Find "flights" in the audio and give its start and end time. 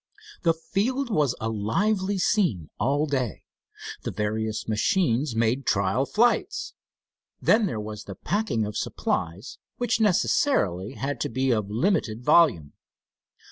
6.07-6.73